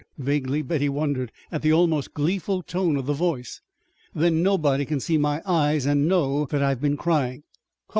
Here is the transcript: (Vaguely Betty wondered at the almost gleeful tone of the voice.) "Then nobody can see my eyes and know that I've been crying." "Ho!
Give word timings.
(Vaguely 0.17 0.63
Betty 0.63 0.89
wondered 0.89 1.31
at 1.51 1.61
the 1.61 1.71
almost 1.71 2.15
gleeful 2.15 2.63
tone 2.63 2.97
of 2.97 3.05
the 3.05 3.13
voice.) 3.13 3.61
"Then 4.15 4.41
nobody 4.41 4.83
can 4.83 4.99
see 4.99 5.19
my 5.19 5.43
eyes 5.45 5.85
and 5.85 6.07
know 6.07 6.45
that 6.45 6.63
I've 6.63 6.81
been 6.81 6.97
crying." 6.97 7.43
"Ho! 7.77 7.83